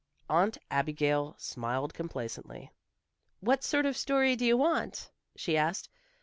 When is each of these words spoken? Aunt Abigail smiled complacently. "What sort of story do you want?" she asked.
Aunt 0.27 0.57
Abigail 0.71 1.35
smiled 1.37 1.93
complacently. 1.93 2.71
"What 3.39 3.63
sort 3.63 3.85
of 3.85 3.95
story 3.95 4.35
do 4.35 4.43
you 4.43 4.57
want?" 4.57 5.11
she 5.35 5.55
asked. 5.55 5.89